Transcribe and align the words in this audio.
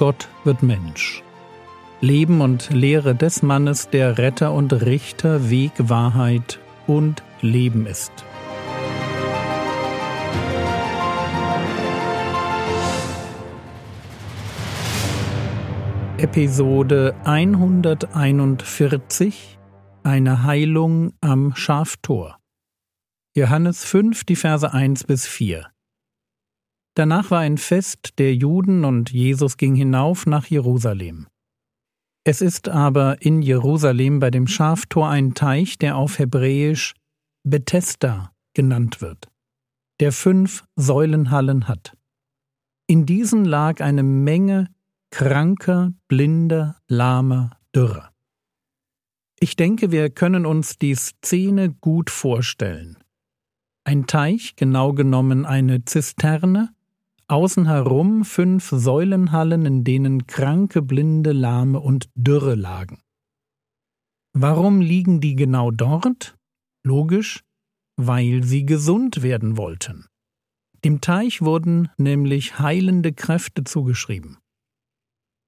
Gott 0.00 0.28
wird 0.44 0.62
Mensch. 0.62 1.22
Leben 2.00 2.40
und 2.40 2.72
Lehre 2.72 3.14
des 3.14 3.42
Mannes, 3.42 3.90
der 3.90 4.16
Retter 4.16 4.54
und 4.54 4.72
Richter, 4.72 5.50
Weg, 5.50 5.72
Wahrheit 5.76 6.58
und 6.86 7.22
Leben 7.42 7.84
ist. 7.84 8.10
Episode 16.16 17.14
141 17.24 19.59
Eine 20.02 20.44
Heilung 20.44 21.12
am 21.20 21.54
Schaftor. 21.54 22.38
Johannes 23.36 23.84
5, 23.84 24.24
die 24.24 24.34
Verse 24.34 24.72
1 24.72 25.04
bis 25.04 25.26
4. 25.26 25.70
Danach 26.94 27.30
war 27.30 27.40
ein 27.40 27.58
Fest 27.58 28.18
der 28.18 28.34
Juden 28.34 28.86
und 28.86 29.10
Jesus 29.12 29.58
ging 29.58 29.74
hinauf 29.74 30.24
nach 30.24 30.46
Jerusalem. 30.46 31.26
Es 32.24 32.40
ist 32.40 32.70
aber 32.70 33.20
in 33.20 33.42
Jerusalem 33.42 34.20
bei 34.20 34.30
dem 34.30 34.46
Schaftor 34.46 35.10
ein 35.10 35.34
Teich, 35.34 35.76
der 35.76 35.96
auf 35.96 36.18
Hebräisch 36.18 36.94
Bethesda 37.44 38.32
genannt 38.54 39.02
wird, 39.02 39.28
der 40.00 40.12
fünf 40.12 40.64
Säulenhallen 40.76 41.68
hat. 41.68 41.94
In 42.86 43.04
diesen 43.04 43.44
lag 43.44 43.82
eine 43.82 44.02
Menge 44.02 44.68
kranker, 45.10 45.92
blinder, 46.08 46.80
lahmer, 46.88 47.58
dürrer. 47.74 48.09
Ich 49.42 49.56
denke, 49.56 49.90
wir 49.90 50.10
können 50.10 50.44
uns 50.44 50.76
die 50.76 50.94
Szene 50.94 51.72
gut 51.72 52.10
vorstellen. 52.10 52.98
Ein 53.84 54.06
Teich, 54.06 54.54
genau 54.54 54.92
genommen 54.92 55.46
eine 55.46 55.86
Zisterne, 55.86 56.74
Außen 57.26 57.66
herum 57.66 58.24
fünf 58.24 58.68
Säulenhallen, 58.70 59.64
in 59.64 59.82
denen 59.82 60.26
Kranke, 60.26 60.82
Blinde, 60.82 61.32
Lahme 61.32 61.80
und 61.80 62.10
Dürre 62.14 62.54
lagen. 62.54 63.00
Warum 64.34 64.82
liegen 64.82 65.20
die 65.20 65.36
genau 65.36 65.70
dort? 65.70 66.36
Logisch, 66.82 67.44
weil 67.96 68.42
sie 68.42 68.66
gesund 68.66 69.22
werden 69.22 69.56
wollten. 69.56 70.06
Dem 70.84 71.00
Teich 71.00 71.40
wurden 71.40 71.88
nämlich 71.96 72.58
heilende 72.58 73.12
Kräfte 73.12 73.64
zugeschrieben. 73.64 74.36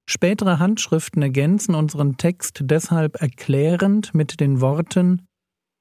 Spätere 0.08 0.58
Handschriften 0.58 1.22
ergänzen 1.22 1.75
unseren 1.75 2.17
Text 2.17 2.61
deshalb 2.62 3.20
erklärend 3.20 4.14
mit 4.14 4.41
den 4.41 4.61
Worten 4.61 5.27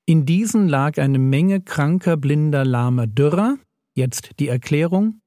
In 0.08 0.26
diesen 0.26 0.68
lag 0.68 0.98
eine 0.98 1.20
Menge 1.20 1.62
kranker, 1.62 2.18
blinder, 2.18 2.66
lahmer 2.66 3.08
Dürrer, 3.08 3.58
jetzt 3.96 4.40
die 4.40 4.48
Erklärung, 4.48 5.22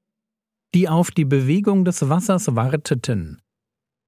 die 0.75 0.89
auf 0.89 1.11
die 1.11 1.25
Bewegung 1.25 1.85
des 1.85 2.09
Wassers 2.09 2.55
warteten. 2.55 3.41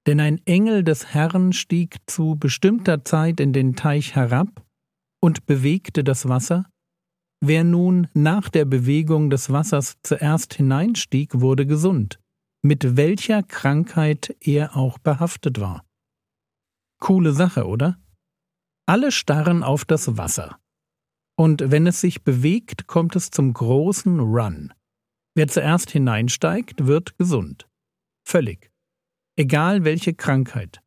Denn 0.06 0.20
ein 0.20 0.40
Engel 0.46 0.84
des 0.84 1.14
Herrn 1.14 1.52
stieg 1.52 1.96
zu 2.06 2.36
bestimmter 2.36 3.04
Zeit 3.04 3.40
in 3.40 3.52
den 3.52 3.74
Teich 3.74 4.14
herab 4.14 4.64
und 5.20 5.46
bewegte 5.46 6.04
das 6.04 6.28
Wasser. 6.28 6.66
Wer 7.40 7.64
nun 7.64 8.08
nach 8.14 8.48
der 8.48 8.64
Bewegung 8.64 9.30
des 9.30 9.50
Wassers 9.50 9.96
zuerst 10.02 10.54
hineinstieg, 10.54 11.40
wurde 11.40 11.66
gesund, 11.66 12.18
mit 12.62 12.96
welcher 12.96 13.42
Krankheit 13.42 14.36
er 14.40 14.76
auch 14.76 14.98
behaftet 14.98 15.60
war. 15.60 15.84
Coole 17.00 17.32
Sache, 17.32 17.66
oder? 17.66 17.98
Alle 18.86 19.12
starren 19.12 19.62
auf 19.62 19.84
das 19.84 20.16
Wasser. 20.16 20.58
Und 21.36 21.70
wenn 21.70 21.86
es 21.86 22.00
sich 22.00 22.24
bewegt, 22.24 22.86
kommt 22.86 23.14
es 23.14 23.30
zum 23.30 23.52
großen 23.52 24.20
Run. 24.20 24.72
Wer 25.34 25.48
zuerst 25.48 25.90
hineinsteigt, 25.90 26.86
wird 26.86 27.18
gesund. 27.18 27.68
Völlig. 28.24 28.70
Egal 29.36 29.84
welche 29.84 30.14
Krankheit. 30.14 30.80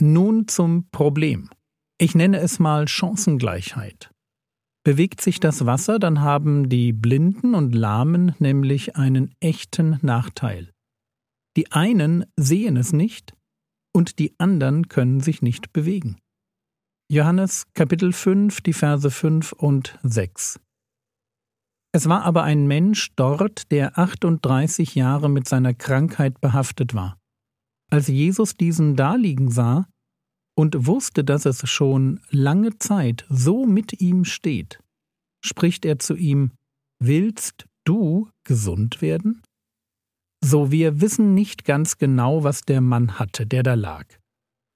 Nun 0.00 0.48
zum 0.48 0.88
Problem. 0.90 1.50
Ich 1.98 2.14
nenne 2.14 2.38
es 2.38 2.58
mal 2.58 2.88
Chancengleichheit. 2.88 4.10
Bewegt 4.88 5.20
sich 5.20 5.38
das 5.38 5.66
Wasser, 5.66 5.98
dann 5.98 6.22
haben 6.22 6.70
die 6.70 6.94
Blinden 6.94 7.54
und 7.54 7.74
Lahmen 7.74 8.34
nämlich 8.38 8.96
einen 8.96 9.34
echten 9.38 9.98
Nachteil. 10.00 10.72
Die 11.58 11.70
einen 11.72 12.24
sehen 12.36 12.78
es 12.78 12.94
nicht 12.94 13.34
und 13.92 14.18
die 14.18 14.34
anderen 14.38 14.88
können 14.88 15.20
sich 15.20 15.42
nicht 15.42 15.74
bewegen. 15.74 16.16
Johannes 17.12 17.66
Kapitel 17.74 18.14
5, 18.14 18.62
die 18.62 18.72
Verse 18.72 19.10
5 19.10 19.52
und 19.52 19.98
6. 20.04 20.58
Es 21.92 22.08
war 22.08 22.22
aber 22.22 22.44
ein 22.44 22.66
Mensch 22.66 23.10
dort, 23.14 23.70
der 23.70 23.98
38 23.98 24.94
Jahre 24.94 25.28
mit 25.28 25.46
seiner 25.46 25.74
Krankheit 25.74 26.40
behaftet 26.40 26.94
war. 26.94 27.18
Als 27.90 28.08
Jesus 28.08 28.54
diesen 28.54 28.96
daliegen 28.96 29.50
sah 29.50 29.86
und 30.58 30.88
wusste, 30.88 31.22
dass 31.22 31.46
es 31.46 31.70
schon 31.70 32.20
lange 32.30 32.80
Zeit 32.80 33.24
so 33.28 33.64
mit 33.64 34.00
ihm 34.00 34.24
steht, 34.24 34.80
spricht 35.40 35.84
er 35.84 36.00
zu 36.00 36.16
ihm, 36.16 36.50
Willst 37.00 37.66
du 37.84 38.28
gesund 38.44 39.00
werden? 39.00 39.40
So, 40.44 40.72
wir 40.72 41.00
wissen 41.00 41.32
nicht 41.32 41.64
ganz 41.64 41.96
genau, 41.96 42.42
was 42.42 42.62
der 42.62 42.80
Mann 42.80 43.20
hatte, 43.20 43.46
der 43.46 43.62
da 43.62 43.74
lag. 43.74 44.06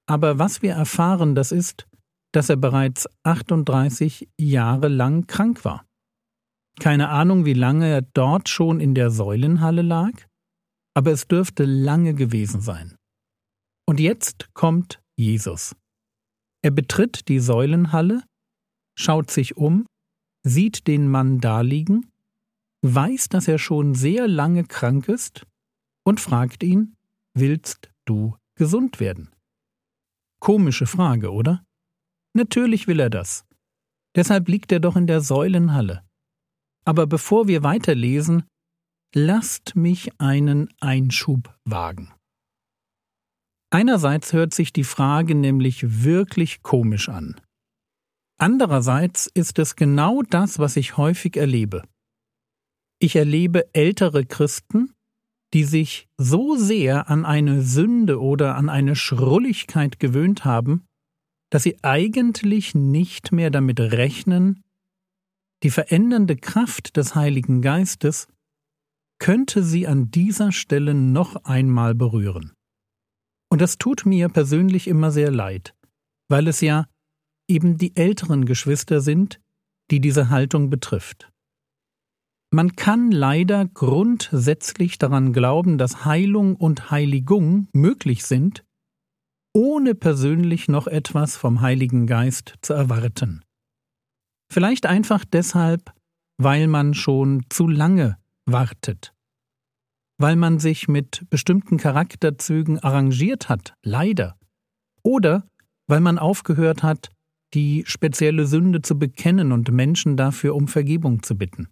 Aber 0.07 0.39
was 0.39 0.61
wir 0.61 0.71
erfahren, 0.71 1.35
das 1.35 1.51
ist, 1.51 1.85
dass 2.31 2.47
er 2.47 2.55
bereits 2.55 3.09
38 3.23 4.29
Jahre 4.39 4.87
lang 4.87 5.27
krank 5.27 5.65
war. 5.65 5.85
Keine 6.79 7.09
Ahnung, 7.09 7.43
wie 7.43 7.53
lange 7.53 7.89
er 7.89 8.01
dort 8.01 8.47
schon 8.47 8.79
in 8.79 8.95
der 8.95 9.11
Säulenhalle 9.11 9.81
lag, 9.81 10.13
aber 10.93 11.11
es 11.11 11.27
dürfte 11.27 11.65
lange 11.65 12.13
gewesen 12.13 12.61
sein. 12.61 12.95
Und 13.85 13.99
jetzt 13.99 14.53
kommt 14.53 15.02
Jesus. 15.17 15.75
Er 16.63 16.71
betritt 16.71 17.27
die 17.27 17.39
Säulenhalle, 17.39 18.23
schaut 18.97 19.31
sich 19.31 19.57
um, 19.57 19.85
sieht 20.43 20.87
den 20.87 21.07
Mann 21.09 21.39
daliegen, 21.39 22.11
weiß, 22.83 23.29
dass 23.29 23.47
er 23.47 23.59
schon 23.59 23.95
sehr 23.95 24.27
lange 24.27 24.63
krank 24.65 25.07
ist 25.07 25.45
und 26.05 26.19
fragt 26.19 26.63
ihn, 26.63 26.95
willst 27.33 27.89
du 28.05 28.35
gesund 28.55 28.99
werden? 28.99 29.29
Komische 30.39 30.85
Frage, 30.85 31.31
oder? 31.31 31.63
Natürlich 32.33 32.87
will 32.87 32.99
er 32.99 33.09
das. 33.09 33.45
Deshalb 34.15 34.47
liegt 34.47 34.71
er 34.71 34.79
doch 34.79 34.95
in 34.95 35.07
der 35.07 35.21
Säulenhalle. 35.21 36.03
Aber 36.85 37.07
bevor 37.07 37.47
wir 37.47 37.63
weiterlesen, 37.63 38.43
lasst 39.15 39.75
mich 39.75 40.19
einen 40.19 40.69
Einschub 40.79 41.57
wagen. 41.65 42.12
Einerseits 43.73 44.33
hört 44.33 44.53
sich 44.53 44.71
die 44.71 44.83
Frage 44.83 45.33
nämlich 45.33 46.03
wirklich 46.03 46.61
komisch 46.61 47.09
an. 47.09 47.41
Andererseits 48.37 49.25
ist 49.25 49.57
es 49.57 49.75
genau 49.75 50.21
das, 50.21 50.59
was 50.59 50.75
ich 50.75 50.95
häufig 50.95 51.37
erlebe. 51.37 51.81
Ich 52.99 53.15
erlebe 53.15 53.73
ältere 53.73 54.27
Christen, 54.27 54.93
die 55.55 55.63
sich 55.63 56.07
so 56.17 56.55
sehr 56.55 57.09
an 57.09 57.25
eine 57.25 57.63
Sünde 57.63 58.21
oder 58.21 58.57
an 58.57 58.69
eine 58.69 58.95
Schrulligkeit 58.95 59.99
gewöhnt 59.99 60.45
haben, 60.45 60.85
dass 61.49 61.63
sie 61.63 61.83
eigentlich 61.83 62.75
nicht 62.75 63.31
mehr 63.31 63.49
damit 63.49 63.79
rechnen, 63.79 64.61
die 65.63 65.71
verändernde 65.71 66.35
Kraft 66.35 66.95
des 66.95 67.15
Heiligen 67.15 67.63
Geistes 67.63 68.27
könnte 69.17 69.63
sie 69.63 69.87
an 69.87 70.11
dieser 70.11 70.51
Stelle 70.51 70.93
noch 70.93 71.43
einmal 71.45 71.95
berühren. 71.95 72.53
Und 73.53 73.61
das 73.61 73.77
tut 73.77 74.07
mir 74.07 74.29
persönlich 74.29 74.87
immer 74.87 75.11
sehr 75.11 75.29
leid, 75.29 75.75
weil 76.27 76.47
es 76.47 76.59
ja 76.59 76.87
eben 77.47 77.77
die 77.77 77.95
älteren 77.95 78.45
Geschwister 78.45 78.99
sind, 78.99 79.39
die 79.91 79.99
diese 79.99 80.31
Haltung 80.31 80.71
betrifft. 80.71 81.31
Man 82.51 82.75
kann 82.75 83.11
leider 83.11 83.67
grundsätzlich 83.67 84.97
daran 84.97 85.33
glauben, 85.33 85.77
dass 85.77 86.03
Heilung 86.03 86.55
und 86.55 86.89
Heiligung 86.89 87.67
möglich 87.73 88.25
sind, 88.25 88.65
ohne 89.53 89.93
persönlich 89.93 90.67
noch 90.67 90.87
etwas 90.87 91.37
vom 91.37 91.61
Heiligen 91.61 92.07
Geist 92.07 92.55
zu 92.63 92.73
erwarten. 92.73 93.43
Vielleicht 94.51 94.87
einfach 94.87 95.25
deshalb, 95.25 95.93
weil 96.41 96.65
man 96.65 96.95
schon 96.95 97.45
zu 97.51 97.67
lange 97.67 98.17
wartet. 98.49 99.12
Weil 100.23 100.37
man 100.37 100.57
sich 100.57 100.87
mit 100.87 101.29
bestimmten 101.29 101.75
Charakterzügen 101.75 102.79
arrangiert 102.79 103.49
hat, 103.49 103.73
leider. 103.83 104.39
Oder 105.01 105.49
weil 105.87 105.99
man 105.99 106.17
aufgehört 106.17 106.81
hat, 106.81 107.09
die 107.53 107.83
spezielle 107.85 108.47
Sünde 108.47 108.81
zu 108.81 108.97
bekennen 108.97 109.51
und 109.51 109.69
Menschen 109.73 110.15
dafür 110.15 110.55
um 110.55 110.69
Vergebung 110.69 111.23
zu 111.23 111.37
bitten. 111.37 111.67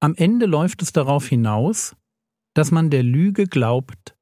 Am 0.00 0.14
Ende 0.16 0.44
läuft 0.44 0.82
es 0.82 0.92
darauf 0.92 1.26
hinaus, 1.26 1.96
dass 2.52 2.70
man 2.72 2.90
der 2.90 3.04
Lüge 3.04 3.46
glaubt, 3.46 4.14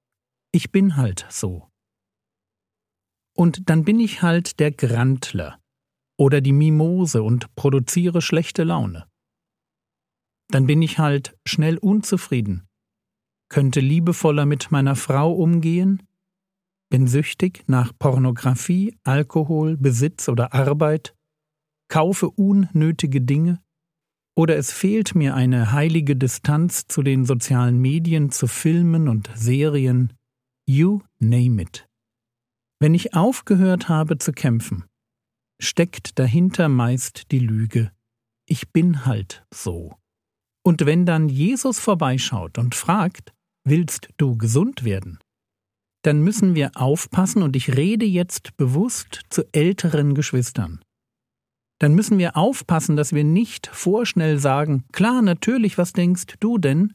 ich 0.53 0.71
bin 0.71 0.97
halt 0.97 1.27
so. 1.31 1.69
Und 3.37 3.69
dann 3.69 3.85
bin 3.85 3.99
ich 3.99 4.23
halt 4.23 4.61
der 4.61 4.71
Grantler, 4.71 5.59
oder 6.17 6.41
die 6.41 6.53
Mimose 6.53 7.25
und 7.25 7.53
produziere 7.56 8.23
schlechte 8.23 8.62
Laune. 8.62 9.09
Dann 10.55 10.67
bin 10.67 10.83
ich 10.83 11.01
halt 11.01 11.37
schnell 11.45 11.79
unzufrieden, 11.79 12.69
könnte 13.49 13.81
liebevoller 13.81 14.47
mit 14.47 14.71
meiner 14.71 14.95
Frau 14.95 15.33
umgehen, 15.33 16.05
bin 16.91 17.09
süchtig 17.09 17.65
nach 17.67 17.93
Pornografie, 17.99 18.97
Alkohol, 19.03 19.77
Besitz 19.77 20.29
oder 20.29 20.55
Arbeit, 20.55 21.12
kaufe 21.89 22.31
unnötige 22.31 23.21
Dinge, 23.21 23.61
oder 24.37 24.56
es 24.56 24.71
fehlt 24.71 25.17
mir 25.17 25.35
eine 25.35 25.73
heilige 25.73 26.15
Distanz 26.15 26.87
zu 26.87 27.03
den 27.03 27.25
sozialen 27.25 27.81
Medien, 27.81 28.31
zu 28.31 28.47
Filmen 28.47 29.09
und 29.09 29.29
Serien, 29.35 30.12
you 30.67 31.01
name 31.19 31.61
it. 31.61 31.89
Wenn 32.79 32.95
ich 32.95 33.12
aufgehört 33.12 33.89
habe 33.89 34.19
zu 34.19 34.31
kämpfen, 34.31 34.85
steckt 35.61 36.17
dahinter 36.21 36.69
meist 36.69 37.33
die 37.33 37.41
Lüge, 37.41 37.91
ich 38.47 38.71
bin 38.71 39.05
halt 39.05 39.45
so. 39.53 39.97
Und 40.65 40.87
wenn 40.87 41.07
dann 41.07 41.29
Jesus 41.29 41.79
vorbeischaut 41.79 42.59
und 42.59 42.75
fragt, 42.75 43.33
willst 43.65 44.09
du 44.17 44.37
gesund 44.37 44.85
werden? 44.85 45.19
Dann 46.03 46.23
müssen 46.23 46.55
wir 46.55 46.73
aufpassen, 46.75 47.43
und 47.43 47.55
ich 47.57 47.77
rede 47.77 48.07
jetzt 48.07 48.57
bewusst 48.57 49.23
zu 49.31 49.45
älteren 49.53 50.15
Geschwistern 50.15 50.81
dann 51.85 51.95
müssen 51.95 52.19
wir 52.19 52.37
aufpassen, 52.37 52.97
dass 52.97 53.13
wir 53.13 53.25
nicht 53.25 53.67
vorschnell 53.67 54.39
sagen, 54.39 54.85
klar, 54.93 55.23
natürlich, 55.23 55.77
was 55.77 55.93
denkst 55.93 56.37
du 56.41 56.57
denn? 56.59 56.95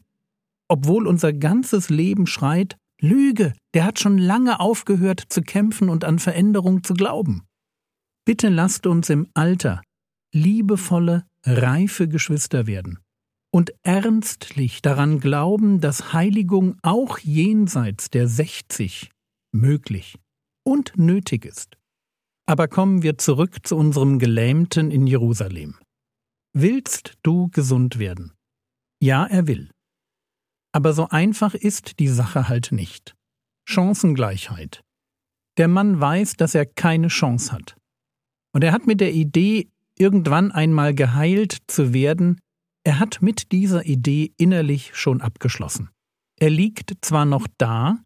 Obwohl 0.67 1.07
unser 1.07 1.33
ganzes 1.33 1.89
Leben 1.89 2.27
schreit, 2.27 2.75
Lüge, 3.01 3.53
der 3.73 3.85
hat 3.85 3.99
schon 3.99 4.17
lange 4.17 4.59
aufgehört 4.59 5.23
zu 5.29 5.41
kämpfen 5.41 5.89
und 5.89 6.05
an 6.05 6.17
Veränderung 6.17 6.83
zu 6.83 6.93
glauben. 6.95 7.43
Bitte 8.25 8.49
lasst 8.49 8.87
uns 8.87 9.09
im 9.09 9.27
Alter 9.33 9.81
liebevolle, 10.33 11.25
reife 11.45 12.07
Geschwister 12.07 12.67
werden 12.67 12.99
und 13.51 13.73
ernstlich 13.83 14.81
daran 14.81 15.19
glauben, 15.19 15.81
dass 15.81 16.13
Heiligung 16.13 16.77
auch 16.81 17.17
jenseits 17.19 18.09
der 18.09 18.27
60 18.27 19.09
möglich 19.51 20.17
und 20.63 20.97
nötig 20.97 21.45
ist. 21.45 21.77
Aber 22.45 22.67
kommen 22.67 23.03
wir 23.03 23.17
zurück 23.17 23.65
zu 23.67 23.75
unserem 23.75 24.19
Gelähmten 24.19 24.91
in 24.91 25.07
Jerusalem. 25.07 25.77
Willst 26.53 27.17
du 27.23 27.49
gesund 27.49 27.99
werden? 27.99 28.33
Ja, 29.01 29.25
er 29.25 29.47
will. 29.47 29.69
Aber 30.71 30.93
so 30.93 31.07
einfach 31.09 31.53
ist 31.53 31.99
die 31.99 32.07
Sache 32.07 32.49
halt 32.49 32.71
nicht. 32.71 33.15
Chancengleichheit. 33.67 34.81
Der 35.57 35.67
Mann 35.67 35.99
weiß, 35.99 36.33
dass 36.33 36.55
er 36.55 36.65
keine 36.65 37.07
Chance 37.07 37.51
hat. 37.51 37.75
Und 38.53 38.63
er 38.63 38.71
hat 38.71 38.87
mit 38.87 38.99
der 38.99 39.13
Idee, 39.13 39.69
irgendwann 39.97 40.51
einmal 40.51 40.95
geheilt 40.95 41.57
zu 41.67 41.93
werden, 41.93 42.39
er 42.83 42.99
hat 42.99 43.21
mit 43.21 43.51
dieser 43.51 43.85
Idee 43.85 44.33
innerlich 44.37 44.95
schon 44.95 45.21
abgeschlossen. 45.21 45.89
Er 46.39 46.49
liegt 46.49 46.97
zwar 47.01 47.25
noch 47.25 47.47
da, 47.57 47.99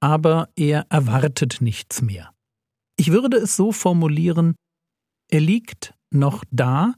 aber 0.00 0.48
er 0.56 0.86
erwartet 0.88 1.60
nichts 1.60 2.02
mehr. 2.02 2.32
Ich 2.96 3.12
würde 3.12 3.36
es 3.36 3.56
so 3.56 3.72
formulieren, 3.72 4.54
er 5.30 5.40
liegt 5.40 5.94
noch 6.10 6.44
da, 6.50 6.94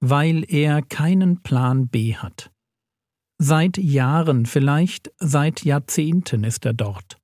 weil 0.00 0.44
er 0.52 0.82
keinen 0.82 1.42
Plan 1.42 1.88
B 1.88 2.14
hat. 2.14 2.50
Seit 3.40 3.78
Jahren, 3.78 4.46
vielleicht 4.46 5.12
seit 5.18 5.64
Jahrzehnten 5.64 6.44
ist 6.44 6.66
er 6.66 6.74
dort. 6.74 7.18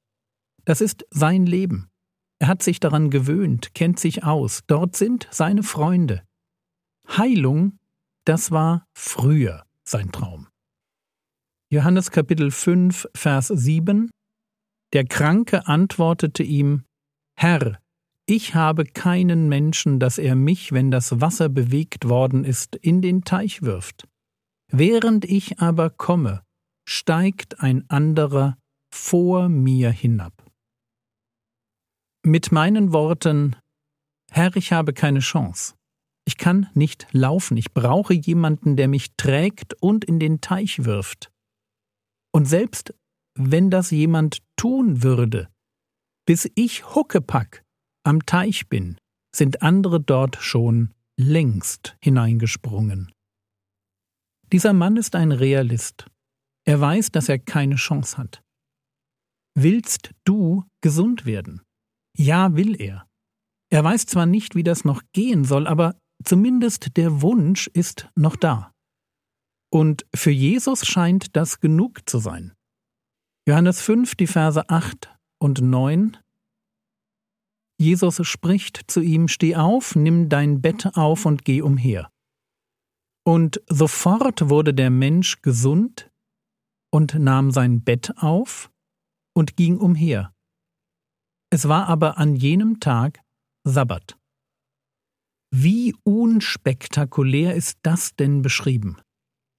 Das 0.64 0.80
ist 0.80 1.04
sein 1.10 1.44
Leben. 1.44 1.88
Er 2.40 2.48
hat 2.48 2.62
sich 2.62 2.80
daran 2.80 3.10
gewöhnt, 3.10 3.74
kennt 3.74 4.00
sich 4.00 4.24
aus, 4.24 4.62
dort 4.66 4.96
sind 4.96 5.28
seine 5.30 5.62
Freunde. 5.62 6.22
Heilung, 7.08 7.78
das 8.24 8.50
war 8.50 8.86
früher 8.94 9.64
sein 9.84 10.10
Traum. 10.12 10.48
Johannes 11.70 12.10
Kapitel 12.10 12.50
5, 12.50 13.08
Vers 13.14 13.48
7 13.48 14.10
Der 14.92 15.04
Kranke 15.04 15.66
antwortete 15.66 16.42
ihm 16.42 16.84
Herr, 17.36 17.80
ich 18.26 18.54
habe 18.54 18.84
keinen 18.84 19.48
Menschen, 19.48 20.00
dass 20.00 20.18
er 20.18 20.34
mich, 20.34 20.72
wenn 20.72 20.90
das 20.90 21.20
Wasser 21.20 21.48
bewegt 21.48 22.08
worden 22.08 22.44
ist, 22.44 22.76
in 22.76 23.02
den 23.02 23.24
Teich 23.24 23.62
wirft. 23.62 24.08
Während 24.70 25.24
ich 25.24 25.58
aber 25.58 25.90
komme, 25.90 26.42
steigt 26.88 27.60
ein 27.60 27.84
anderer 27.90 28.56
vor 28.90 29.48
mir 29.48 29.90
hinab. 29.90 30.32
Mit 32.22 32.52
meinen 32.52 32.92
Worten 32.92 33.56
Herr, 34.30 34.56
ich 34.56 34.72
habe 34.72 34.92
keine 34.92 35.20
Chance. 35.20 35.74
Ich 36.26 36.38
kann 36.38 36.68
nicht 36.74 37.06
laufen, 37.12 37.56
ich 37.56 37.72
brauche 37.72 38.14
jemanden, 38.14 38.76
der 38.76 38.88
mich 38.88 39.14
trägt 39.16 39.74
und 39.82 40.04
in 40.04 40.18
den 40.18 40.40
Teich 40.40 40.84
wirft. 40.84 41.30
Und 42.32 42.46
selbst 42.46 42.94
wenn 43.36 43.70
das 43.70 43.90
jemand 43.90 44.38
tun 44.56 45.02
würde, 45.02 45.48
bis 46.26 46.50
ich 46.54 46.94
Huckepack 46.94 47.64
am 48.04 48.24
Teich 48.24 48.68
bin, 48.68 48.96
sind 49.34 49.62
andere 49.62 50.00
dort 50.00 50.36
schon 50.36 50.94
längst 51.18 51.96
hineingesprungen. 52.00 53.12
Dieser 54.52 54.72
Mann 54.72 54.96
ist 54.96 55.16
ein 55.16 55.32
Realist. 55.32 56.06
Er 56.64 56.80
weiß, 56.80 57.10
dass 57.10 57.28
er 57.28 57.38
keine 57.38 57.74
Chance 57.74 58.16
hat. 58.16 58.42
Willst 59.56 60.10
du 60.24 60.64
gesund 60.80 61.26
werden? 61.26 61.62
Ja, 62.16 62.56
will 62.56 62.80
er. 62.80 63.06
Er 63.70 63.84
weiß 63.84 64.06
zwar 64.06 64.26
nicht, 64.26 64.54
wie 64.54 64.62
das 64.62 64.84
noch 64.84 65.02
gehen 65.12 65.44
soll, 65.44 65.66
aber 65.66 65.96
zumindest 66.22 66.96
der 66.96 67.22
Wunsch 67.22 67.66
ist 67.68 68.08
noch 68.14 68.36
da. 68.36 68.72
Und 69.72 70.06
für 70.14 70.30
Jesus 70.30 70.86
scheint 70.86 71.34
das 71.36 71.60
genug 71.60 72.08
zu 72.08 72.18
sein. 72.18 72.52
Johannes 73.48 73.80
5, 73.80 74.14
die 74.14 74.26
Verse 74.26 74.68
8 74.68 75.10
und 75.38 75.60
9 75.60 76.16
Jesus 77.78 78.26
spricht 78.26 78.90
zu 78.90 79.00
ihm, 79.00 79.28
Steh 79.28 79.56
auf, 79.56 79.96
nimm 79.96 80.28
dein 80.28 80.62
Bett 80.62 80.96
auf 80.96 81.26
und 81.26 81.44
geh 81.44 81.60
umher. 81.60 82.10
Und 83.26 83.60
sofort 83.68 84.48
wurde 84.48 84.74
der 84.74 84.90
Mensch 84.90 85.42
gesund 85.42 86.10
und 86.92 87.14
nahm 87.14 87.50
sein 87.50 87.82
Bett 87.82 88.12
auf 88.18 88.70
und 89.34 89.56
ging 89.56 89.78
umher. 89.78 90.32
Es 91.50 91.68
war 91.68 91.86
aber 91.88 92.18
an 92.18 92.36
jenem 92.36 92.80
Tag 92.80 93.20
Sabbat. 93.64 94.16
Wie 95.56 95.94
unspektakulär 96.02 97.54
ist 97.54 97.78
das 97.82 98.16
denn 98.16 98.42
beschrieben? 98.42 98.96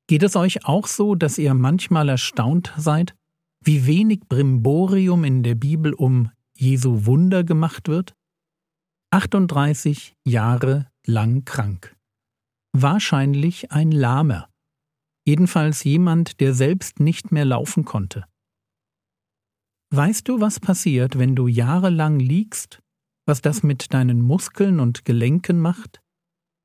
Geht 0.10 0.24
es 0.24 0.36
euch 0.36 0.66
auch 0.66 0.88
so, 0.88 1.16
dass 1.16 1.38
ihr 1.38 1.54
manchmal 1.54 2.10
erstaunt 2.10 2.74
seid, 2.76 3.16
wie 3.64 3.86
wenig 3.86 4.28
Brimborium 4.28 5.24
in 5.24 5.42
der 5.42 5.56
Bibel 5.56 5.94
um 5.94 6.32
Jesu 6.54 7.06
Wunder 7.06 7.46
gemacht 7.46 7.88
wird? 7.88 8.14
38 9.12 10.16
Jahre 10.28 10.90
lang 11.08 11.46
krank. 11.46 11.96
Wahrscheinlich 12.74 13.72
ein 13.72 13.94
Lahmer. 13.94 14.50
Jedenfalls 15.26 15.86
jemand, 15.86 16.42
der 16.42 16.54
selbst 16.54 17.00
nicht 17.00 17.32
mehr 17.32 17.46
laufen 17.46 17.86
konnte. 17.86 18.26
Weißt 19.94 20.28
du, 20.28 20.42
was 20.42 20.60
passiert, 20.60 21.18
wenn 21.18 21.38
du 21.38 21.48
jahrelang 21.48 22.20
liegst, 22.20 22.82
was 23.26 23.42
das 23.42 23.64
mit 23.64 23.94
deinen 23.94 24.22
Muskeln 24.22 24.80
und 24.80 25.06
Gelenken 25.06 25.60
macht? 25.60 26.02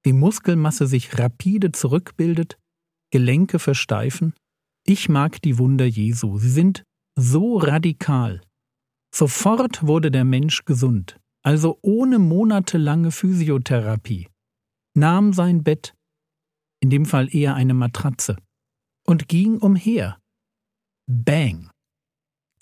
Wie 0.03 0.13
Muskelmasse 0.13 0.87
sich 0.87 1.19
rapide 1.19 1.73
zurückbildet, 1.73 2.59
Gelenke 3.11 3.59
versteifen? 3.59 4.35
Ich 4.87 5.09
mag 5.09 5.43
die 5.43 5.59
Wunder 5.59 5.87
Jesu, 5.87 6.39
sie 6.39 6.51
sind 6.51 6.85
so 7.17 7.59
radikal, 7.59 8.41
Sofort 9.13 9.87
wurde 9.87 10.11
der 10.11 10.25
Mensch 10.25 10.65
gesund, 10.65 11.19
also 11.43 11.79
ohne 11.83 12.19
monatelange 12.19 13.11
Physiotherapie, 13.11 14.29
nahm 14.97 15.33
sein 15.33 15.65
Bett, 15.65 15.95
in 16.81 16.91
dem 16.91 17.05
Fall 17.05 17.35
eher 17.35 17.55
eine 17.55 17.75
Matratze, 17.75 18.37
und 19.07 19.29
ging 19.29 19.59
umher. 19.59 20.19
Bang! 21.09 21.71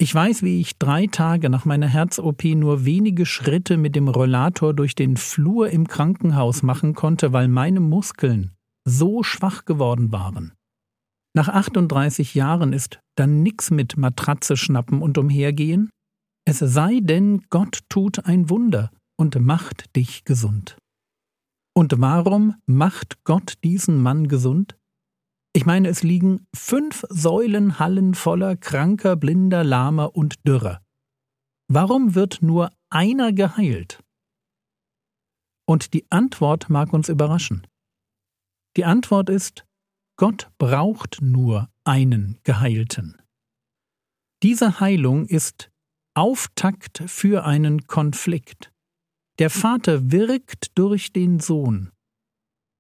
Ich 0.01 0.15
weiß, 0.15 0.45
wie 0.45 0.61
ich 0.61 0.79
drei 0.79 1.09
Tage 1.09 1.51
nach 1.51 1.65
meiner 1.65 1.89
Herz-OP 1.89 2.45
nur 2.45 2.85
wenige 2.85 3.27
Schritte 3.27 3.77
mit 3.77 3.97
dem 3.97 4.07
Rollator 4.07 4.73
durch 4.73 4.95
den 4.95 5.17
Flur 5.17 5.71
im 5.71 5.89
Krankenhaus 5.89 6.63
machen 6.63 6.95
konnte, 6.95 7.33
weil 7.33 7.49
meine 7.49 7.81
Muskeln 7.81 8.53
so 8.85 9.25
schwach 9.25 9.65
geworden 9.65 10.13
waren. 10.13 10.53
Nach 11.35 11.49
38 11.49 12.37
Jahren 12.37 12.73
ist 12.73 13.01
dann 13.17 13.43
nix 13.43 13.73
mit 13.73 13.97
Matratze 13.97 14.57
schnappen 14.57 15.03
und 15.03 15.19
umhergehen, 15.19 15.91
es 16.45 16.61
sei 16.61 17.01
denn, 17.03 17.43
Gott 17.51 17.81
tut 17.89 18.25
ein 18.25 18.49
Wunder 18.49 18.91
und 19.19 19.39
macht 19.41 19.95
dich 19.97 20.25
gesund. 20.25 20.79
Und 21.77 22.01
warum 22.01 22.55
macht 22.67 23.25
Gott 23.25 23.55
diesen 23.65 24.01
Mann 24.01 24.29
gesund? 24.29 24.78
Ich 25.53 25.67
meine, 25.67 25.89
es 25.89 26.03
liegen 26.03 26.47
fünf 26.55 27.05
Säulenhallen 27.09 28.15
voller 28.15 28.57
kranker, 28.57 29.17
blinder, 29.17 29.65
lahmer 29.65 30.15
und 30.15 30.47
dürrer. 30.47 30.83
Warum 31.69 32.15
wird 32.15 32.43
nur 32.43 32.71
einer 32.91 33.33
geheilt? 33.33 34.03
Und 35.67 35.93
die 35.95 36.11
Antwort 36.11 36.71
mag 36.71 36.93
uns 36.93 37.09
überraschen. 37.09 37.67
Die 38.77 38.85
Antwort 38.85 39.29
ist, 39.29 39.67
Gott 40.17 40.51
braucht 40.59 41.19
nur 41.21 41.69
einen 41.85 42.39
Geheilten. 42.43 43.21
Diese 44.43 44.81
Heilung 44.81 45.27
ist 45.27 45.71
Auftakt 46.15 47.03
für 47.07 47.45
einen 47.45 47.87
Konflikt. 47.87 48.73
Der 49.39 49.51
Vater 49.51 50.11
wirkt 50.11 50.77
durch 50.77 51.13
den 51.13 51.39
Sohn. 51.39 51.93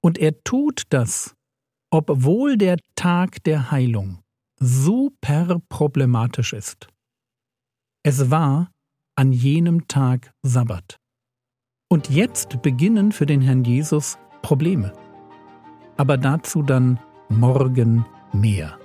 Und 0.02 0.18
er 0.18 0.42
tut 0.42 0.82
das, 0.90 1.36
obwohl 1.90 2.56
der 2.56 2.78
Tag 2.94 3.42
der 3.44 3.70
Heilung 3.70 4.18
super 4.60 5.60
problematisch 5.68 6.52
ist. 6.52 6.88
Es 8.02 8.30
war 8.30 8.70
an 9.14 9.32
jenem 9.32 9.88
Tag 9.88 10.32
Sabbat. 10.42 10.98
Und 11.90 12.10
jetzt 12.10 12.62
beginnen 12.62 13.12
für 13.12 13.26
den 13.26 13.40
Herrn 13.40 13.64
Jesus 13.64 14.18
Probleme. 14.42 14.92
Aber 15.96 16.16
dazu 16.16 16.62
dann 16.62 17.00
morgen 17.28 18.04
mehr. 18.32 18.77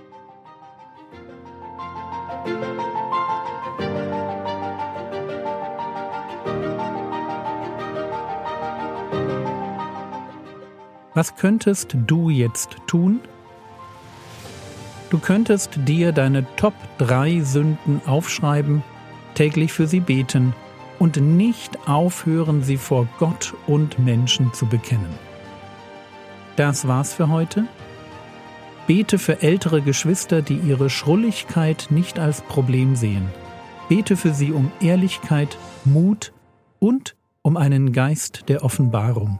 Was 11.24 11.38
könntest 11.38 11.96
du 12.06 12.30
jetzt 12.30 12.76
tun? 12.86 13.22
Du 15.10 15.20
könntest 15.20 15.70
dir 15.88 16.12
deine 16.12 16.46
Top 16.58 16.74
3 16.98 17.40
Sünden 17.40 18.02
aufschreiben, 18.06 18.84
täglich 19.34 19.72
für 19.72 19.88
sie 19.88 20.02
beten 20.02 20.54
und 21.00 21.16
nicht 21.16 21.88
aufhören, 21.88 22.62
sie 22.62 22.76
vor 22.76 23.08
Gott 23.20 23.54
und 23.68 24.00
Menschen 24.00 24.54
zu 24.54 24.66
bekennen. 24.66 25.18
Das 26.58 26.90
war's 26.90 27.14
für 27.14 27.30
heute. 27.30 27.68
Bete 28.86 29.18
für 29.18 29.42
ältere 29.42 29.82
Geschwister, 29.82 30.42
die 30.42 30.58
ihre 30.58 30.90
Schrulligkeit 30.90 31.88
nicht 31.90 32.20
als 32.20 32.42
Problem 32.42 32.98
sehen. 32.98 33.30
Bete 33.88 34.18
für 34.18 34.34
sie 34.34 34.52
um 34.52 34.74
Ehrlichkeit, 34.82 35.58
Mut 35.86 36.34
und 36.80 37.16
um 37.44 37.56
einen 37.56 37.94
Geist 37.94 38.50
der 38.50 38.66
Offenbarung. 38.66 39.40